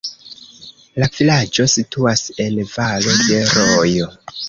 [1.03, 4.15] La vilaĝo situas en valo de rojo.